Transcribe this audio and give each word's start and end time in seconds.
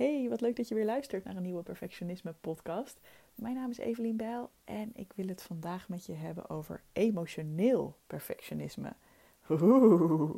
Hey, 0.00 0.28
wat 0.28 0.40
leuk 0.40 0.56
dat 0.56 0.68
je 0.68 0.74
weer 0.74 0.84
luistert 0.84 1.24
naar 1.24 1.36
een 1.36 1.42
nieuwe 1.42 1.62
Perfectionisme 1.62 2.34
podcast. 2.40 3.00
Mijn 3.34 3.54
naam 3.54 3.70
is 3.70 3.78
Evelien 3.78 4.16
Bijl 4.16 4.50
en 4.64 4.90
ik 4.94 5.12
wil 5.14 5.26
het 5.26 5.42
vandaag 5.42 5.88
met 5.88 6.06
je 6.06 6.12
hebben 6.12 6.50
over 6.50 6.82
emotioneel 6.92 7.96
perfectionisme. 8.06 8.92
Oeh, 9.50 10.34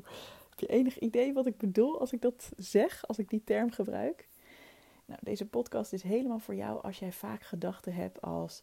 heb 0.51 0.59
je 0.59 0.67
enig 0.67 0.99
idee 0.99 1.33
wat 1.33 1.47
ik 1.47 1.57
bedoel 1.57 2.01
als 2.01 2.13
ik 2.13 2.21
dat 2.21 2.51
zeg, 2.57 3.07
als 3.07 3.19
ik 3.19 3.31
die 3.31 3.45
term 3.45 3.71
gebruik? 3.71 4.29
Nou, 5.05 5.21
deze 5.23 5.47
podcast 5.47 5.93
is 5.93 6.03
helemaal 6.03 6.39
voor 6.39 6.55
jou 6.55 6.83
als 6.83 6.99
jij 6.99 7.13
vaak 7.13 7.43
gedachten 7.43 7.95
hebt 7.95 8.21
als: 8.21 8.63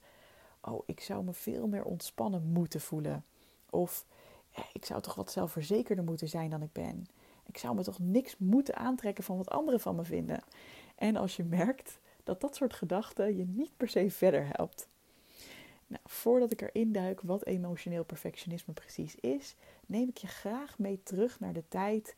Oh, 0.61 0.83
ik 0.85 0.99
zou 0.99 1.23
me 1.23 1.33
veel 1.33 1.67
meer 1.67 1.83
ontspannen 1.83 2.43
moeten 2.43 2.81
voelen. 2.81 3.25
Of 3.69 4.05
ik 4.73 4.85
zou 4.85 5.01
toch 5.01 5.15
wat 5.15 5.31
zelfverzekerder 5.31 6.03
moeten 6.03 6.29
zijn 6.29 6.49
dan 6.49 6.61
ik 6.61 6.71
ben. 6.71 7.07
Ik 7.49 7.57
zou 7.57 7.75
me 7.75 7.83
toch 7.83 7.99
niks 7.99 8.35
moeten 8.37 8.75
aantrekken 8.75 9.23
van 9.23 9.37
wat 9.37 9.49
anderen 9.49 9.79
van 9.79 9.95
me 9.95 10.03
vinden. 10.03 10.43
En 10.99 11.15
als 11.15 11.35
je 11.35 11.43
merkt 11.43 11.99
dat 12.23 12.41
dat 12.41 12.55
soort 12.55 12.73
gedachten 12.73 13.37
je 13.37 13.45
niet 13.45 13.77
per 13.77 13.89
se 13.89 14.11
verder 14.11 14.47
helpt. 14.51 14.87
Nou, 15.87 16.01
voordat 16.05 16.51
ik 16.51 16.61
erin 16.61 16.91
duik 16.91 17.21
wat 17.21 17.45
emotioneel 17.45 18.03
perfectionisme 18.03 18.73
precies 18.73 19.15
is, 19.15 19.55
neem 19.85 20.07
ik 20.07 20.17
je 20.17 20.27
graag 20.27 20.79
mee 20.79 21.03
terug 21.03 21.39
naar 21.39 21.53
de 21.53 21.63
tijd 21.67 22.15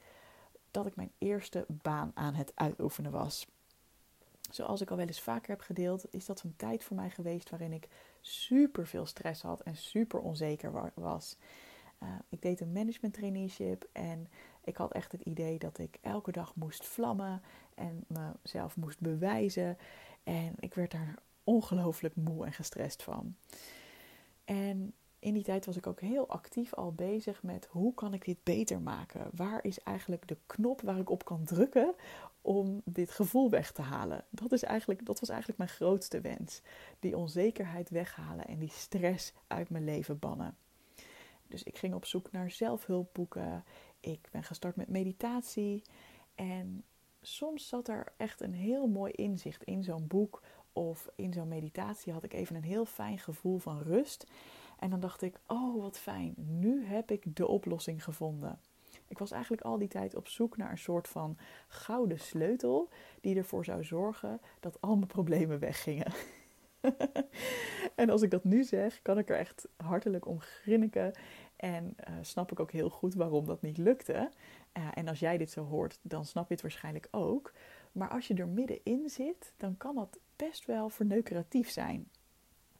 dat 0.71 0.85
ik 0.85 0.95
mijn 0.95 1.11
eerste 1.17 1.65
baan 1.67 2.11
aan 2.13 2.33
het 2.33 2.51
uitoefenen 2.55 3.11
was. 3.11 3.47
Zoals 4.49 4.81
ik 4.81 4.89
al 4.89 4.97
wel 4.97 5.07
eens 5.07 5.21
vaker 5.21 5.49
heb 5.49 5.61
gedeeld, 5.61 6.13
is 6.13 6.25
dat 6.25 6.41
een 6.41 6.55
tijd 6.55 6.83
voor 6.83 6.95
mij 6.95 7.09
geweest 7.09 7.49
waarin 7.49 7.73
ik 7.73 7.87
super 8.21 8.87
veel 8.87 9.05
stress 9.05 9.41
had 9.41 9.61
en 9.61 9.75
super 9.75 10.19
onzeker 10.19 10.91
was. 10.93 11.37
Uh, 12.03 12.09
ik 12.29 12.41
deed 12.41 12.59
een 12.59 12.71
management 12.71 13.13
traineeship 13.13 13.89
en 13.91 14.27
ik 14.63 14.77
had 14.77 14.91
echt 14.91 15.11
het 15.11 15.21
idee 15.21 15.59
dat 15.59 15.77
ik 15.77 15.97
elke 16.01 16.31
dag 16.31 16.55
moest 16.55 16.85
vlammen 16.85 17.41
en 17.75 18.05
mezelf 18.41 18.77
moest 18.77 18.99
bewijzen. 18.99 19.77
En 20.23 20.53
ik 20.59 20.73
werd 20.73 20.91
daar 20.91 21.15
ongelooflijk 21.43 22.15
moe 22.15 22.45
en 22.45 22.53
gestrest 22.53 23.03
van. 23.03 23.35
En 24.45 24.93
in 25.19 25.33
die 25.33 25.43
tijd 25.43 25.65
was 25.65 25.77
ik 25.77 25.87
ook 25.87 26.01
heel 26.01 26.29
actief 26.29 26.73
al 26.73 26.93
bezig 26.93 27.43
met 27.43 27.67
hoe 27.71 27.93
kan 27.93 28.13
ik 28.13 28.25
dit 28.25 28.43
beter 28.43 28.81
maken? 28.81 29.29
Waar 29.33 29.63
is 29.63 29.79
eigenlijk 29.79 30.27
de 30.27 30.37
knop 30.45 30.81
waar 30.81 30.97
ik 30.97 31.09
op 31.09 31.25
kan 31.25 31.43
drukken 31.43 31.93
om 32.41 32.81
dit 32.85 33.11
gevoel 33.11 33.49
weg 33.49 33.71
te 33.71 33.81
halen? 33.81 34.25
Dat, 34.29 34.51
is 34.51 34.63
eigenlijk, 34.63 35.05
dat 35.05 35.19
was 35.19 35.29
eigenlijk 35.29 35.59
mijn 35.59 35.69
grootste 35.69 36.21
wens. 36.21 36.61
Die 36.99 37.17
onzekerheid 37.17 37.89
weghalen 37.89 38.47
en 38.47 38.59
die 38.59 38.69
stress 38.69 39.33
uit 39.47 39.69
mijn 39.69 39.83
leven 39.83 40.19
bannen. 40.19 40.55
Dus 41.51 41.63
ik 41.63 41.77
ging 41.77 41.93
op 41.93 42.05
zoek 42.05 42.31
naar 42.31 42.51
zelfhulpboeken. 42.51 43.63
Ik 43.99 44.27
ben 44.31 44.43
gestart 44.43 44.75
met 44.75 44.89
meditatie. 44.89 45.83
En 46.35 46.83
soms 47.21 47.67
zat 47.67 47.87
er 47.87 48.13
echt 48.17 48.41
een 48.41 48.53
heel 48.53 48.87
mooi 48.87 49.11
inzicht 49.11 49.63
in 49.63 49.83
zo'n 49.83 50.07
boek 50.07 50.41
of 50.73 51.09
in 51.15 51.33
zo'n 51.33 51.47
meditatie. 51.47 52.13
Had 52.13 52.23
ik 52.23 52.33
even 52.33 52.55
een 52.55 52.63
heel 52.63 52.85
fijn 52.85 53.19
gevoel 53.19 53.57
van 53.57 53.81
rust. 53.81 54.27
En 54.79 54.89
dan 54.89 54.99
dacht 54.99 55.21
ik: 55.21 55.39
Oh, 55.47 55.81
wat 55.81 55.97
fijn, 55.97 56.33
nu 56.37 56.85
heb 56.85 57.11
ik 57.11 57.35
de 57.35 57.47
oplossing 57.47 58.03
gevonden. 58.03 58.59
Ik 59.07 59.17
was 59.17 59.31
eigenlijk 59.31 59.61
al 59.61 59.77
die 59.77 59.87
tijd 59.87 60.15
op 60.15 60.27
zoek 60.27 60.57
naar 60.57 60.71
een 60.71 60.77
soort 60.77 61.07
van 61.07 61.37
gouden 61.67 62.19
sleutel 62.19 62.89
die 63.21 63.35
ervoor 63.35 63.65
zou 63.65 63.83
zorgen 63.83 64.41
dat 64.59 64.81
al 64.81 64.95
mijn 64.95 65.07
problemen 65.07 65.59
weggingen. 65.59 66.11
en 67.95 68.09
als 68.09 68.21
ik 68.21 68.31
dat 68.31 68.43
nu 68.43 68.63
zeg, 68.63 69.01
kan 69.01 69.17
ik 69.17 69.29
er 69.29 69.37
echt 69.37 69.67
hartelijk 69.77 70.25
om 70.27 70.39
grinniken. 70.39 71.11
En 71.55 71.95
uh, 72.09 72.15
snap 72.21 72.51
ik 72.51 72.59
ook 72.59 72.71
heel 72.71 72.89
goed 72.89 73.13
waarom 73.13 73.45
dat 73.45 73.61
niet 73.61 73.77
lukte. 73.77 74.31
Uh, 74.77 74.87
en 74.93 75.07
als 75.07 75.19
jij 75.19 75.37
dit 75.37 75.51
zo 75.51 75.63
hoort, 75.63 75.99
dan 76.01 76.25
snap 76.25 76.47
je 76.47 76.53
het 76.53 76.61
waarschijnlijk 76.61 77.07
ook. 77.11 77.53
Maar 77.91 78.09
als 78.09 78.27
je 78.27 78.33
er 78.33 78.47
middenin 78.47 79.09
zit, 79.09 79.53
dan 79.57 79.77
kan 79.77 79.95
dat 79.95 80.19
best 80.35 80.65
wel 80.65 80.89
verneukeratief 80.89 81.69
zijn. 81.69 82.09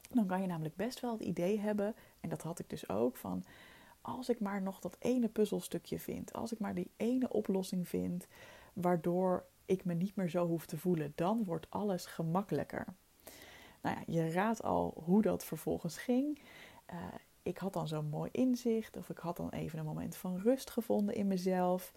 Dan 0.09 0.27
kan 0.27 0.41
je 0.41 0.47
namelijk 0.47 0.75
best 0.75 0.99
wel 0.99 1.11
het 1.11 1.22
idee 1.22 1.59
hebben, 1.59 1.95
en 2.19 2.29
dat 2.29 2.41
had 2.41 2.59
ik 2.59 2.69
dus 2.69 2.89
ook, 2.89 3.17
van 3.17 3.44
als 4.01 4.29
ik 4.29 4.39
maar 4.39 4.62
nog 4.62 4.79
dat 4.79 4.95
ene 5.00 5.28
puzzelstukje 5.28 6.00
vind, 6.00 6.33
als 6.33 6.51
ik 6.51 6.59
maar 6.59 6.75
die 6.75 6.91
ene 6.97 7.29
oplossing 7.29 7.88
vind, 7.88 8.28
waardoor 8.73 9.45
ik 9.66 9.85
me 9.85 9.94
niet 9.94 10.16
meer 10.16 10.29
zo 10.29 10.47
hoef 10.47 10.66
te 10.66 10.78
voelen, 10.78 11.12
dan 11.16 11.44
wordt 11.44 11.69
alles 11.69 12.06
gemakkelijker. 12.06 12.85
Nou 13.81 13.96
ja, 13.96 14.03
je 14.14 14.31
raadt 14.31 14.64
al 14.64 15.02
hoe 15.06 15.22
dat 15.22 15.44
vervolgens 15.44 15.97
ging. 15.97 16.40
Uh, 16.94 16.97
ik 17.44 17.58
had 17.58 17.74
dan 17.74 17.88
zo'n 17.88 18.09
mooi 18.09 18.30
inzicht, 18.31 18.97
of 18.97 19.09
ik 19.09 19.18
had 19.18 19.38
dan 19.38 19.50
even 19.50 19.80
een 19.80 19.86
moment 19.86 20.16
van 20.16 20.38
rust 20.38 20.69
gevonden 20.69 21.16
in 21.16 21.28
mezelf. 21.28 21.94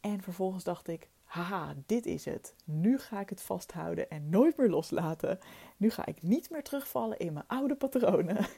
En 0.00 0.22
vervolgens 0.22 0.64
dacht 0.64 0.88
ik: 0.88 1.08
haha, 1.24 1.74
dit 1.86 2.06
is 2.06 2.24
het. 2.24 2.54
Nu 2.64 2.98
ga 2.98 3.20
ik 3.20 3.28
het 3.28 3.42
vasthouden 3.42 4.10
en 4.10 4.28
nooit 4.28 4.56
meer 4.56 4.68
loslaten. 4.68 5.38
Nu 5.76 5.90
ga 5.90 6.06
ik 6.06 6.22
niet 6.22 6.50
meer 6.50 6.62
terugvallen 6.62 7.18
in 7.18 7.32
mijn 7.32 7.46
oude 7.48 7.76
patronen. 7.76 8.46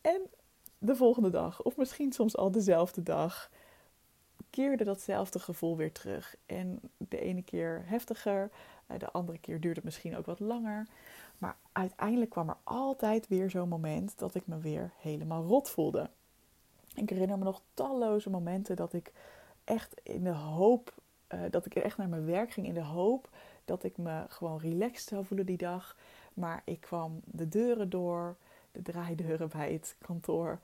En 0.00 0.20
de 0.78 0.96
volgende 0.96 1.30
dag, 1.30 1.62
of 1.62 1.76
misschien 1.76 2.12
soms 2.12 2.36
al 2.36 2.50
dezelfde 2.50 3.02
dag, 3.02 3.50
keerde 4.54 4.84
datzelfde 4.84 5.38
gevoel 5.38 5.76
weer 5.76 5.92
terug. 5.92 6.36
En 6.46 6.80
de 6.96 7.20
ene 7.20 7.42
keer 7.42 7.82
heftiger, 7.86 8.50
eh, 8.86 8.98
de 8.98 9.10
andere 9.10 9.38
keer 9.38 9.60
duurde 9.60 9.76
het 9.76 9.84
misschien 9.84 10.16
ook 10.16 10.26
wat 10.26 10.40
langer. 10.40 10.86
Maar 11.38 11.56
uiteindelijk 11.72 12.30
kwam 12.30 12.48
er 12.48 12.56
altijd 12.64 13.28
weer 13.28 13.50
zo'n 13.50 13.68
moment 13.68 14.18
dat 14.18 14.34
ik 14.34 14.46
me 14.46 14.58
weer 14.58 14.90
helemaal 15.00 15.44
rot 15.44 15.70
voelde. 15.70 16.10
Ik 16.94 17.10
herinner 17.10 17.38
me 17.38 17.44
nog 17.44 17.60
talloze 17.74 18.30
momenten 18.30 18.76
dat 18.76 18.92
ik 18.92 19.12
echt 19.64 20.00
in 20.02 20.24
de 20.24 20.34
hoop, 20.34 20.94
uh, 21.28 21.40
dat 21.50 21.66
ik 21.66 21.74
echt 21.74 21.96
naar 21.96 22.08
mijn 22.08 22.26
werk 22.26 22.50
ging 22.50 22.66
in 22.66 22.74
de 22.74 22.84
hoop 22.84 23.28
dat 23.64 23.84
ik 23.84 23.96
me 23.96 24.24
gewoon 24.28 24.58
relaxed 24.58 25.08
zou 25.08 25.24
voelen 25.24 25.46
die 25.46 25.56
dag. 25.56 25.96
Maar 26.34 26.62
ik 26.64 26.80
kwam 26.80 27.20
de 27.24 27.48
deuren 27.48 27.90
door, 27.90 28.36
de 28.72 28.82
draaideuren 28.82 29.48
bij 29.48 29.72
het 29.72 29.96
kantoor. 30.06 30.58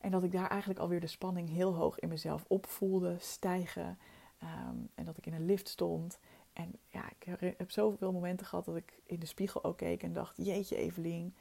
En 0.00 0.10
dat 0.10 0.22
ik 0.22 0.32
daar 0.32 0.48
eigenlijk 0.48 0.80
alweer 0.80 1.00
de 1.00 1.06
spanning 1.06 1.48
heel 1.48 1.74
hoog 1.74 1.98
in 1.98 2.08
mezelf 2.08 2.44
opvoelde 2.48 3.16
stijgen. 3.18 3.98
Ehm, 4.38 4.76
en 4.94 5.04
dat 5.04 5.16
ik 5.16 5.26
in 5.26 5.34
een 5.34 5.44
lift 5.44 5.68
stond. 5.68 6.18
En 6.52 6.72
ja, 6.86 7.10
ik 7.18 7.38
heb 7.56 7.70
zoveel 7.70 8.12
momenten 8.12 8.46
gehad 8.46 8.64
dat 8.64 8.76
ik 8.76 9.00
in 9.06 9.20
de 9.20 9.26
spiegel 9.26 9.64
ook 9.64 9.76
keek 9.76 10.02
en 10.02 10.12
dacht: 10.12 10.36
Jeetje, 10.36 10.76
Evelien, 10.76 11.34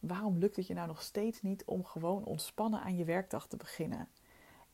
waarom 0.00 0.38
lukt 0.38 0.56
het 0.56 0.66
je 0.66 0.74
nou 0.74 0.86
nog 0.86 1.02
steeds 1.02 1.42
niet 1.42 1.64
om 1.64 1.84
gewoon 1.84 2.24
ontspannen 2.24 2.80
aan 2.80 2.96
je 2.96 3.04
werkdag 3.04 3.46
te 3.46 3.56
beginnen? 3.56 4.08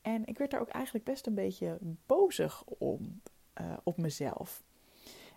En 0.00 0.26
ik 0.26 0.38
werd 0.38 0.50
daar 0.50 0.60
ook 0.60 0.68
eigenlijk 0.68 1.04
best 1.04 1.26
een 1.26 1.34
beetje 1.34 1.78
bozig 2.06 2.64
om 2.64 3.20
uh, 3.60 3.76
op 3.82 3.96
mezelf. 3.96 4.62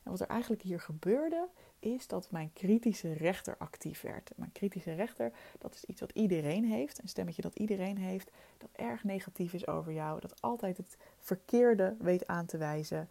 En 0.04 0.12
wat 0.12 0.20
er 0.20 0.28
eigenlijk 0.28 0.62
hier 0.62 0.80
gebeurde, 0.80 1.48
is 1.80 2.08
dat 2.08 2.32
mijn 2.32 2.54
kritische 2.54 3.14
rechter 3.14 3.56
actief 3.58 4.02
werd. 4.02 4.32
Mijn 4.36 4.52
kritische 4.52 4.94
rechter, 4.94 5.32
dat 5.60 5.76
is 5.76 5.86
iets 5.86 6.00
wat 6.00 6.12
iedereen 6.12 6.66
heeft, 6.66 7.02
een 7.02 7.08
stemmetje 7.08 7.42
dat 7.42 7.56
iedereen 7.56 7.98
heeft, 7.98 8.32
dat 8.58 8.70
erg 8.72 9.04
negatief 9.04 9.54
is 9.54 9.68
over 9.68 9.94
jou, 9.94 10.20
dat 10.20 10.42
altijd 10.42 10.78
het 10.78 10.98
verkeerde 11.20 11.96
weet 12.00 12.28
aan 12.28 12.46
te 12.46 12.58
wijzen 12.58 13.10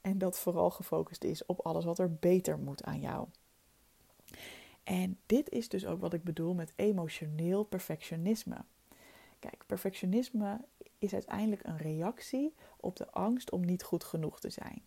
en 0.00 0.18
dat 0.18 0.38
vooral 0.38 0.70
gefocust 0.70 1.24
is 1.24 1.46
op 1.46 1.60
alles 1.60 1.84
wat 1.84 1.98
er 1.98 2.14
beter 2.14 2.58
moet 2.58 2.84
aan 2.84 3.00
jou. 3.00 3.26
En 4.82 5.18
dit 5.26 5.50
is 5.50 5.68
dus 5.68 5.86
ook 5.86 6.00
wat 6.00 6.12
ik 6.12 6.22
bedoel 6.22 6.54
met 6.54 6.72
emotioneel 6.76 7.64
perfectionisme. 7.64 8.56
Kijk, 9.38 9.64
perfectionisme 9.66 10.60
is 10.98 11.12
uiteindelijk 11.12 11.66
een 11.66 11.78
reactie 11.78 12.54
op 12.76 12.96
de 12.96 13.10
angst 13.10 13.50
om 13.50 13.64
niet 13.64 13.82
goed 13.82 14.04
genoeg 14.04 14.40
te 14.40 14.50
zijn. 14.50 14.82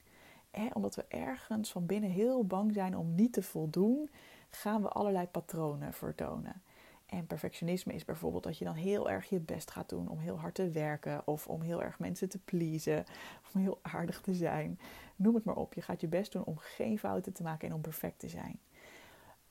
Omdat 0.74 0.96
we 0.96 1.06
ergens 1.08 1.72
van 1.72 1.86
binnen 1.86 2.10
heel 2.10 2.46
bang 2.46 2.74
zijn 2.74 2.98
om 2.98 3.16
niet 3.16 3.34
te 3.34 3.44
voldoen, 3.44 4.10
gaan 4.50 4.82
we 4.82 4.88
allerlei 4.88 5.28
patronen 5.28 5.94
vertonen. 5.94 6.62
En 7.06 7.28
perfectionisme 7.28 7.94
is 7.94 8.06
bijvoorbeeld 8.06 8.44
dat 8.44 8.58
je 8.58 8.66
dan 8.66 8.74
heel 8.74 9.10
erg 9.10 9.30
je 9.30 9.40
best 9.40 9.72
gaat 9.72 9.90
doen 9.90 10.10
om 10.10 10.20
heel 10.20 10.40
hard 10.40 10.56
te 10.56 10.70
werken 10.70 11.28
of 11.28 11.48
om 11.48 11.62
heel 11.62 11.84
erg 11.84 12.00
mensen 12.00 12.30
te 12.30 12.40
pleasen 12.40 13.06
of 13.44 13.52
om 13.54 13.62
heel 13.62 13.80
aardig 13.82 14.22
te 14.22 14.34
zijn. 14.34 14.80
Noem 15.16 15.36
het 15.36 15.44
maar 15.44 15.56
op. 15.56 15.74
Je 15.74 15.82
gaat 15.82 16.02
je 16.02 16.08
best 16.08 16.32
doen 16.32 16.44
om 16.44 16.58
geen 16.58 17.00
fouten 17.00 17.34
te 17.34 17.44
maken 17.44 17.68
en 17.68 17.74
om 17.74 17.82
perfect 17.82 18.20
te 18.20 18.30
zijn. 18.30 18.60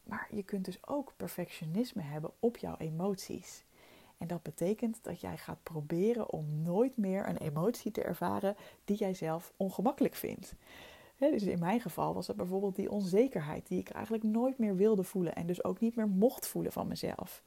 Maar 0.02 0.28
je 0.30 0.42
kunt 0.42 0.64
dus 0.64 0.86
ook 0.86 1.12
perfectionisme 1.16 2.02
hebben 2.02 2.30
op 2.38 2.56
jouw 2.56 2.76
emoties. 2.76 3.64
En 4.18 4.26
dat 4.26 4.42
betekent 4.42 4.98
dat 5.02 5.20
jij 5.20 5.36
gaat 5.36 5.62
proberen 5.62 6.30
om 6.30 6.62
nooit 6.62 6.96
meer 6.96 7.28
een 7.28 7.36
emotie 7.36 7.90
te 7.90 8.02
ervaren 8.02 8.56
die 8.84 8.96
jij 8.96 9.14
zelf 9.14 9.52
ongemakkelijk 9.56 10.14
vindt 10.14 10.54
dus 11.18 11.42
in 11.42 11.58
mijn 11.58 11.80
geval 11.80 12.14
was 12.14 12.26
het 12.26 12.36
bijvoorbeeld 12.36 12.76
die 12.76 12.90
onzekerheid 12.90 13.68
die 13.68 13.78
ik 13.78 13.88
eigenlijk 13.88 14.24
nooit 14.24 14.58
meer 14.58 14.76
wilde 14.76 15.02
voelen 15.02 15.34
en 15.34 15.46
dus 15.46 15.64
ook 15.64 15.80
niet 15.80 15.96
meer 15.96 16.08
mocht 16.08 16.46
voelen 16.46 16.72
van 16.72 16.86
mezelf. 16.86 17.42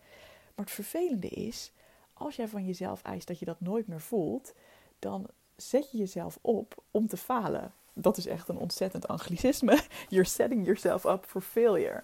Maar 0.56 0.66
het 0.66 0.74
vervelende 0.74 1.28
is, 1.28 1.72
als 2.14 2.36
jij 2.36 2.48
van 2.48 2.66
jezelf 2.66 3.02
eist 3.02 3.28
dat 3.28 3.40
je 3.40 3.46
dat 3.46 3.62
nooit 3.62 3.88
meer 3.88 4.02
voelt, 4.02 4.54
dan 5.00 5.28
zet 5.56 5.92
je 5.92 5.98
jezelf 5.98 6.40
op 6.42 6.84
om 6.92 7.08
te 7.08 7.18
falen. 7.18 7.74
Dat 7.94 8.18
is 8.18 8.26
echt 8.26 8.50
een 8.50 8.58
ontzettend 8.58 9.08
anglicisme. 9.08 9.82
You're 10.10 10.28
setting 10.28 10.66
yourself 10.66 11.06
up 11.06 11.26
for 11.26 11.42
failure. 11.42 12.04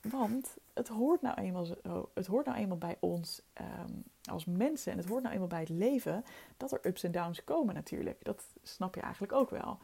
Want 0.00 0.56
het 0.72 0.88
hoort 0.88 1.22
nou 1.22 1.40
eenmaal, 1.40 1.64
zo, 1.64 2.08
het 2.14 2.26
hoort 2.26 2.46
nou 2.46 2.58
eenmaal 2.58 2.78
bij 2.78 2.96
ons 3.00 3.42
ehm, 3.52 3.92
als 4.30 4.44
mensen 4.44 4.92
en 4.92 4.98
het 4.98 5.08
hoort 5.08 5.22
nou 5.22 5.34
eenmaal 5.34 5.48
bij 5.48 5.60
het 5.60 5.68
leven 5.68 6.24
dat 6.56 6.72
er 6.72 6.80
ups 6.82 7.02
en 7.02 7.12
downs 7.12 7.44
komen 7.44 7.74
natuurlijk. 7.74 8.24
Dat 8.24 8.44
snap 8.62 8.94
je 8.94 9.00
eigenlijk 9.00 9.32
ook 9.32 9.50
wel. 9.50 9.78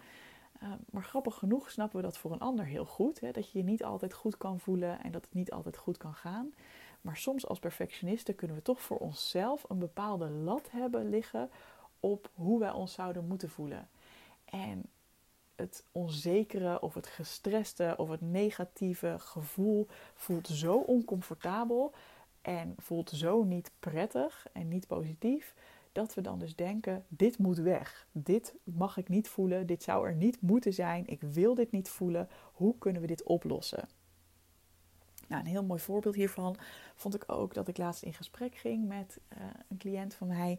Uh, 0.62 0.72
maar 0.90 1.04
grappig 1.04 1.34
genoeg 1.34 1.70
snappen 1.70 1.96
we 1.96 2.02
dat 2.02 2.18
voor 2.18 2.32
een 2.32 2.38
ander 2.38 2.64
heel 2.64 2.84
goed. 2.84 3.20
Hè? 3.20 3.30
Dat 3.30 3.50
je 3.50 3.58
je 3.58 3.64
niet 3.64 3.84
altijd 3.84 4.14
goed 4.14 4.36
kan 4.36 4.60
voelen 4.60 5.02
en 5.02 5.12
dat 5.12 5.24
het 5.24 5.34
niet 5.34 5.52
altijd 5.52 5.76
goed 5.76 5.96
kan 5.96 6.14
gaan. 6.14 6.54
Maar 7.00 7.16
soms 7.16 7.46
als 7.46 7.58
perfectionisten 7.58 8.34
kunnen 8.34 8.56
we 8.56 8.62
toch 8.62 8.82
voor 8.82 8.98
onszelf 8.98 9.64
een 9.68 9.78
bepaalde 9.78 10.30
lat 10.30 10.70
hebben 10.70 11.08
liggen 11.08 11.50
op 12.00 12.30
hoe 12.34 12.58
wij 12.58 12.70
ons 12.70 12.92
zouden 12.92 13.26
moeten 13.26 13.50
voelen. 13.50 13.88
En 14.44 14.84
het 15.56 15.84
onzekere 15.92 16.80
of 16.80 16.94
het 16.94 17.06
gestreste 17.06 17.94
of 17.96 18.08
het 18.08 18.20
negatieve 18.20 19.14
gevoel 19.18 19.86
voelt 20.14 20.46
zo 20.46 20.76
oncomfortabel 20.76 21.92
en 22.42 22.74
voelt 22.78 23.10
zo 23.10 23.42
niet 23.42 23.70
prettig 23.80 24.46
en 24.52 24.68
niet 24.68 24.86
positief, 24.86 25.54
dat 25.98 26.14
we 26.14 26.20
dan 26.20 26.38
dus 26.38 26.56
denken: 26.56 27.04
dit 27.08 27.38
moet 27.38 27.58
weg. 27.58 28.06
Dit 28.12 28.54
mag 28.64 28.96
ik 28.96 29.08
niet 29.08 29.28
voelen. 29.28 29.66
Dit 29.66 29.82
zou 29.82 30.06
er 30.06 30.14
niet 30.14 30.40
moeten 30.40 30.72
zijn. 30.72 31.06
Ik 31.06 31.20
wil 31.20 31.54
dit 31.54 31.70
niet 31.70 31.88
voelen. 31.88 32.28
Hoe 32.52 32.78
kunnen 32.78 33.00
we 33.00 33.06
dit 33.06 33.22
oplossen? 33.22 33.88
Nou, 35.28 35.42
een 35.42 35.48
heel 35.48 35.64
mooi 35.64 35.80
voorbeeld 35.80 36.14
hiervan 36.14 36.56
vond 36.94 37.14
ik 37.14 37.24
ook 37.26 37.54
dat 37.54 37.68
ik 37.68 37.78
laatst 37.78 38.02
in 38.02 38.14
gesprek 38.14 38.54
ging 38.54 38.88
met 38.88 39.20
uh, 39.32 39.38
een 39.68 39.78
cliënt 39.78 40.14
van 40.14 40.26
mij. 40.26 40.58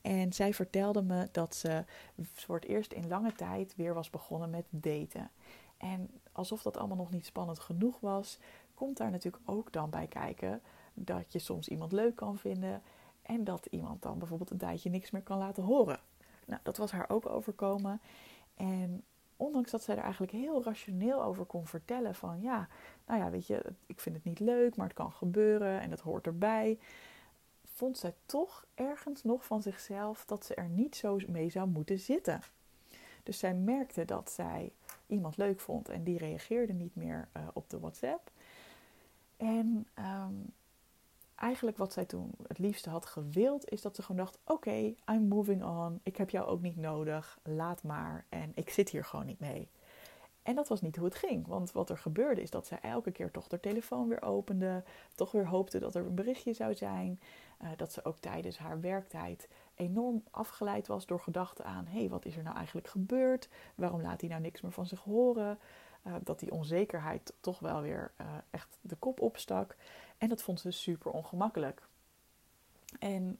En 0.00 0.32
zij 0.32 0.54
vertelde 0.54 1.02
me 1.02 1.28
dat 1.32 1.54
ze 1.54 1.84
voor 2.32 2.54
het 2.54 2.64
eerst 2.64 2.92
in 2.92 3.08
lange 3.08 3.32
tijd 3.32 3.76
weer 3.76 3.94
was 3.94 4.10
begonnen 4.10 4.50
met 4.50 4.64
daten. 4.70 5.30
En 5.76 6.10
alsof 6.32 6.62
dat 6.62 6.76
allemaal 6.76 6.96
nog 6.96 7.10
niet 7.10 7.26
spannend 7.26 7.58
genoeg 7.58 8.00
was, 8.00 8.38
komt 8.74 8.96
daar 8.96 9.10
natuurlijk 9.10 9.42
ook 9.50 9.72
dan 9.72 9.90
bij 9.90 10.06
kijken 10.06 10.62
dat 10.94 11.32
je 11.32 11.38
soms 11.38 11.68
iemand 11.68 11.92
leuk 11.92 12.16
kan 12.16 12.38
vinden 12.38 12.82
en 13.30 13.44
dat 13.44 13.66
iemand 13.66 14.02
dan 14.02 14.18
bijvoorbeeld 14.18 14.50
een 14.50 14.58
tijdje 14.58 14.90
niks 14.90 15.10
meer 15.10 15.22
kan 15.22 15.38
laten 15.38 15.62
horen. 15.62 16.00
Nou, 16.46 16.60
dat 16.62 16.76
was 16.76 16.90
haar 16.90 17.10
ook 17.10 17.26
overkomen. 17.28 18.00
En 18.54 19.02
ondanks 19.36 19.70
dat 19.70 19.82
zij 19.82 19.96
er 19.96 20.02
eigenlijk 20.02 20.32
heel 20.32 20.64
rationeel 20.64 21.22
over 21.22 21.44
kon 21.44 21.66
vertellen 21.66 22.14
van 22.14 22.40
ja, 22.40 22.68
nou 23.06 23.20
ja, 23.20 23.30
weet 23.30 23.46
je, 23.46 23.64
ik 23.86 24.00
vind 24.00 24.14
het 24.14 24.24
niet 24.24 24.40
leuk, 24.40 24.76
maar 24.76 24.86
het 24.86 24.96
kan 24.96 25.12
gebeuren 25.12 25.80
en 25.80 25.90
het 25.90 26.00
hoort 26.00 26.26
erbij, 26.26 26.78
vond 27.64 27.98
zij 27.98 28.14
toch 28.26 28.64
ergens 28.74 29.22
nog 29.22 29.44
van 29.44 29.62
zichzelf 29.62 30.24
dat 30.24 30.44
ze 30.44 30.54
er 30.54 30.68
niet 30.68 30.96
zo 30.96 31.18
mee 31.28 31.50
zou 31.50 31.68
moeten 31.68 31.98
zitten. 31.98 32.40
Dus 33.22 33.38
zij 33.38 33.54
merkte 33.54 34.04
dat 34.04 34.30
zij 34.30 34.72
iemand 35.06 35.36
leuk 35.36 35.60
vond 35.60 35.88
en 35.88 36.04
die 36.04 36.18
reageerde 36.18 36.72
niet 36.72 36.94
meer 36.94 37.28
uh, 37.36 37.42
op 37.52 37.70
de 37.70 37.78
WhatsApp. 37.78 38.30
En 39.36 39.86
um, 39.98 40.52
eigenlijk 41.40 41.76
wat 41.76 41.92
zij 41.92 42.04
toen 42.04 42.30
het 42.46 42.58
liefste 42.58 42.90
had 42.90 43.06
gewild, 43.06 43.70
is 43.70 43.82
dat 43.82 43.96
ze 43.96 44.02
gewoon 44.02 44.24
dacht: 44.24 44.38
Oké, 44.44 44.94
I'm 45.10 45.28
moving 45.28 45.64
on. 45.64 46.00
Ik 46.02 46.16
heb 46.16 46.30
jou 46.30 46.46
ook 46.46 46.60
niet 46.60 46.76
nodig. 46.76 47.38
Laat 47.42 47.82
maar. 47.82 48.26
En 48.28 48.52
ik 48.54 48.70
zit 48.70 48.88
hier 48.90 49.04
gewoon 49.04 49.26
niet 49.26 49.40
mee. 49.40 49.68
En 50.42 50.54
dat 50.54 50.68
was 50.68 50.80
niet 50.80 50.96
hoe 50.96 51.04
het 51.04 51.14
ging. 51.14 51.46
Want 51.46 51.72
wat 51.72 51.90
er 51.90 51.98
gebeurde 51.98 52.42
is 52.42 52.50
dat 52.50 52.66
zij 52.66 52.78
elke 52.80 53.10
keer 53.10 53.30
toch 53.30 53.50
haar 53.50 53.60
telefoon 53.60 54.08
weer 54.08 54.22
opende. 54.22 54.84
Toch 55.14 55.32
weer 55.32 55.46
hoopte 55.46 55.78
dat 55.78 55.94
er 55.94 56.06
een 56.06 56.14
berichtje 56.14 56.52
zou 56.52 56.74
zijn. 56.74 57.20
Uh, 57.62 57.68
dat 57.76 57.92
ze 57.92 58.04
ook 58.04 58.16
tijdens 58.20 58.58
haar 58.58 58.80
werktijd 58.80 59.48
enorm 59.74 60.22
afgeleid 60.30 60.86
was 60.86 61.06
door 61.06 61.20
gedachten 61.20 61.64
aan: 61.64 61.86
hé, 61.86 61.98
hey, 61.98 62.08
wat 62.08 62.24
is 62.24 62.36
er 62.36 62.42
nou 62.42 62.56
eigenlijk 62.56 62.88
gebeurd? 62.88 63.48
Waarom 63.74 64.02
laat 64.02 64.20
hij 64.20 64.30
nou 64.30 64.42
niks 64.42 64.60
meer 64.60 64.72
van 64.72 64.86
zich 64.86 65.00
horen? 65.00 65.58
Uh, 66.06 66.14
dat 66.22 66.38
die 66.38 66.52
onzekerheid 66.52 67.32
toch 67.40 67.58
wel 67.58 67.80
weer 67.80 68.12
uh, 68.20 68.26
echt 68.50 68.78
de 68.80 68.96
kop 68.96 69.20
opstak. 69.20 69.76
En 70.18 70.28
dat 70.28 70.42
vond 70.42 70.60
ze 70.60 70.70
super 70.70 71.10
ongemakkelijk. 71.10 71.82
En 72.98 73.38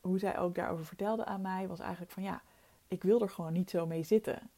hoe 0.00 0.18
zij 0.18 0.38
ook 0.38 0.54
daarover 0.54 0.84
vertelde 0.84 1.24
aan 1.24 1.40
mij, 1.40 1.68
was 1.68 1.78
eigenlijk 1.80 2.12
van 2.12 2.22
ja, 2.22 2.42
ik 2.88 3.02
wil 3.02 3.20
er 3.22 3.30
gewoon 3.30 3.52
niet 3.52 3.70
zo 3.70 3.86
mee 3.86 4.02
zitten. 4.02 4.50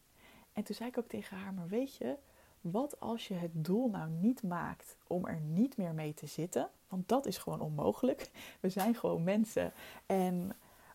En 0.52 0.62
toen 0.62 0.74
zei 0.74 0.88
ik 0.88 0.98
ook 0.98 1.08
tegen 1.08 1.36
haar, 1.36 1.54
maar 1.54 1.68
weet 1.68 1.96
je, 1.96 2.16
wat 2.60 3.00
als 3.00 3.28
je 3.28 3.34
het 3.34 3.64
doel 3.64 3.88
nou 3.88 4.10
niet 4.10 4.42
maakt 4.42 4.96
om 5.06 5.26
er 5.26 5.40
niet 5.40 5.76
meer 5.76 5.94
mee 5.94 6.14
te 6.14 6.26
zitten? 6.26 6.70
Want 6.88 7.08
dat 7.08 7.26
is 7.26 7.38
gewoon 7.38 7.60
onmogelijk. 7.60 8.30
We 8.60 8.68
zijn 8.68 8.94
gewoon 8.94 9.22
mensen. 9.22 9.72
En 10.06 10.52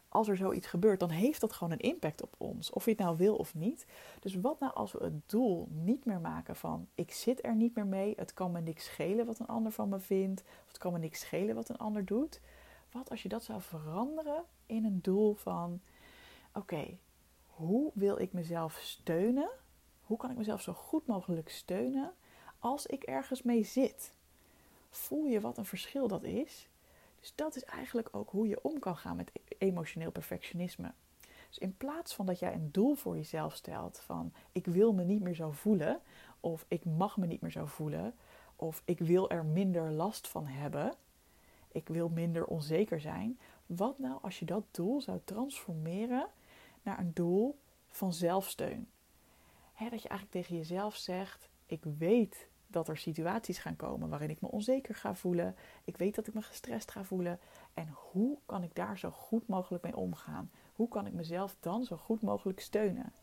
als 0.09 0.27
er 0.27 0.37
zoiets 0.37 0.67
gebeurt, 0.67 0.99
dan 0.99 1.09
heeft 1.09 1.41
dat 1.41 1.53
gewoon 1.53 1.73
een 1.73 1.79
impact 1.79 2.21
op 2.21 2.35
ons. 2.37 2.69
Of 2.69 2.85
je 2.85 2.91
het 2.91 2.99
nou 2.99 3.17
wil 3.17 3.35
of 3.35 3.55
niet. 3.55 3.85
Dus 4.19 4.35
wat 4.35 4.59
nou 4.59 4.73
als 4.73 4.91
we 4.91 5.03
het 5.03 5.29
doel 5.29 5.67
niet 5.71 6.05
meer 6.05 6.19
maken 6.19 6.55
van 6.55 6.87
ik 6.95 7.11
zit 7.11 7.45
er 7.45 7.55
niet 7.55 7.75
meer 7.75 7.85
mee. 7.85 8.13
Het 8.15 8.33
kan 8.33 8.51
me 8.51 8.61
niks 8.61 8.85
schelen 8.85 9.25
wat 9.25 9.39
een 9.39 9.47
ander 9.47 9.71
van 9.71 9.89
me 9.89 9.99
vindt. 9.99 10.41
Of 10.41 10.67
het 10.67 10.77
kan 10.77 10.93
me 10.93 10.99
niks 10.99 11.19
schelen 11.19 11.55
wat 11.55 11.69
een 11.69 11.77
ander 11.77 12.05
doet. 12.05 12.41
Wat 12.91 13.09
als 13.09 13.23
je 13.23 13.29
dat 13.29 13.43
zou 13.43 13.61
veranderen 13.61 14.43
in 14.65 14.85
een 14.85 15.01
doel 15.01 15.33
van 15.33 15.81
oké, 16.53 16.97
hoe 17.47 17.91
wil 17.93 18.19
ik 18.19 18.33
mezelf 18.33 18.79
steunen? 18.81 19.49
Hoe 20.03 20.17
kan 20.17 20.31
ik 20.31 20.37
mezelf 20.37 20.61
zo 20.61 20.73
goed 20.73 21.07
mogelijk 21.07 21.49
steunen 21.49 22.13
als 22.59 22.85
ik 22.85 23.03
ergens 23.03 23.41
mee 23.41 23.63
zit? 23.63 24.13
Voel 24.89 25.25
je 25.25 25.41
wat 25.41 25.57
een 25.57 25.65
verschil 25.65 26.07
dat 26.07 26.23
is? 26.23 26.67
Dus 27.19 27.31
dat 27.35 27.55
is 27.55 27.63
eigenlijk 27.63 28.07
ook 28.11 28.29
hoe 28.29 28.47
je 28.47 28.63
om 28.63 28.79
kan 28.79 28.97
gaan 28.97 29.15
met 29.15 29.31
emotioneel 29.57 30.11
perfectionisme. 30.11 30.91
Dus 31.47 31.57
in 31.57 31.77
plaats 31.77 32.15
van 32.15 32.25
dat 32.25 32.39
jij 32.39 32.53
een 32.53 32.71
doel 32.71 32.95
voor 32.95 33.15
jezelf 33.15 33.55
stelt 33.55 33.99
van 33.99 34.33
ik 34.51 34.65
wil 34.65 34.93
me 34.93 35.03
niet 35.03 35.21
meer 35.21 35.35
zo 35.35 35.51
voelen, 35.51 35.99
of 36.39 36.65
ik 36.67 36.85
mag 36.85 37.17
me 37.17 37.27
niet 37.27 37.41
meer 37.41 37.51
zo 37.51 37.65
voelen, 37.65 38.13
of 38.55 38.81
ik 38.85 38.99
wil 38.99 39.29
er 39.29 39.45
minder 39.45 39.91
last 39.91 40.27
van 40.27 40.47
hebben, 40.47 40.93
ik 41.71 41.87
wil 41.87 42.09
minder 42.09 42.45
onzeker 42.45 43.01
zijn. 43.01 43.39
Wat 43.65 43.99
nou 43.99 44.19
als 44.21 44.39
je 44.39 44.45
dat 44.45 44.63
doel 44.71 45.01
zou 45.01 45.19
transformeren 45.23 46.27
naar 46.81 46.99
een 46.99 47.13
doel 47.13 47.59
van 47.89 48.13
zelfsteun? 48.13 48.87
dat 49.89 50.01
je 50.01 50.09
eigenlijk 50.09 50.31
tegen 50.31 50.55
jezelf 50.55 50.95
zegt: 50.95 51.49
Ik 51.65 51.83
weet 51.97 52.47
dat 52.67 52.87
er 52.87 52.97
situaties 52.97 53.57
gaan 53.57 53.75
komen 53.75 54.09
waarin 54.09 54.29
ik 54.29 54.41
me 54.41 54.51
onzeker 54.51 54.95
ga 54.95 55.15
voelen. 55.15 55.55
Ik 55.83 55.97
weet 55.97 56.15
dat 56.15 56.27
ik 56.27 56.33
me 56.33 56.41
gestrest 56.41 56.91
ga 56.91 57.03
voelen. 57.03 57.39
En 57.73 57.87
hoe 58.11 58.37
kan 58.45 58.63
ik 58.63 58.75
daar 58.75 58.97
zo 58.97 59.11
goed 59.11 59.47
mogelijk 59.47 59.83
mee 59.83 59.95
omgaan? 59.95 60.51
Hoe 60.75 60.87
kan 60.87 61.07
ik 61.07 61.13
mezelf 61.13 61.55
dan 61.59 61.83
zo 61.83 61.97
goed 61.97 62.21
mogelijk 62.21 62.59
steunen? 62.59 63.13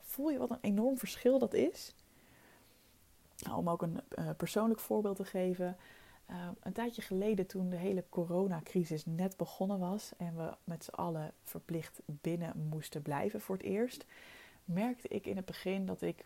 Voel 0.00 0.30
je 0.30 0.38
wat 0.38 0.50
een 0.50 0.58
enorm 0.60 0.98
verschil 0.98 1.38
dat 1.38 1.54
is? 1.54 1.94
Nou, 3.38 3.58
om 3.58 3.68
ook 3.68 3.82
een 3.82 4.00
uh, 4.18 4.30
persoonlijk 4.36 4.80
voorbeeld 4.80 5.16
te 5.16 5.24
geven. 5.24 5.76
Uh, 6.30 6.48
een 6.60 6.72
tijdje 6.72 7.02
geleden, 7.02 7.46
toen 7.46 7.70
de 7.70 7.76
hele 7.76 8.04
coronacrisis 8.08 9.04
net 9.06 9.36
begonnen 9.36 9.78
was 9.78 10.12
en 10.16 10.36
we 10.36 10.54
met 10.64 10.84
z'n 10.84 10.94
allen 10.94 11.32
verplicht 11.42 12.00
binnen 12.04 12.66
moesten 12.68 13.02
blijven 13.02 13.40
voor 13.40 13.56
het 13.56 13.64
eerst, 13.64 14.04
merkte 14.64 15.08
ik 15.08 15.26
in 15.26 15.36
het 15.36 15.44
begin 15.44 15.86
dat 15.86 16.02
ik 16.02 16.24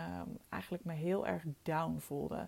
um, 0.00 0.38
eigenlijk 0.48 0.84
me 0.84 0.92
heel 0.92 1.26
erg 1.26 1.44
down 1.62 1.98
voelde. 1.98 2.46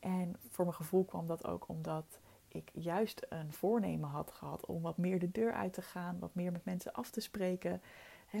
En 0.00 0.36
voor 0.48 0.64
mijn 0.64 0.76
gevoel 0.76 1.04
kwam 1.04 1.26
dat 1.26 1.46
ook 1.46 1.68
omdat 1.68 2.20
ik 2.48 2.70
juist 2.72 3.26
een 3.28 3.52
voornemen 3.52 4.08
had 4.08 4.30
gehad 4.30 4.66
om 4.66 4.82
wat 4.82 4.96
meer 4.96 5.18
de 5.18 5.30
deur 5.30 5.52
uit 5.52 5.72
te 5.72 5.82
gaan, 5.82 6.18
wat 6.18 6.34
meer 6.34 6.52
met 6.52 6.64
mensen 6.64 6.92
af 6.92 7.10
te 7.10 7.20
spreken. 7.20 7.82